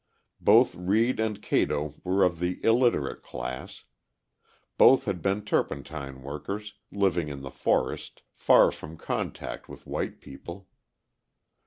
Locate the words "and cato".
1.19-1.93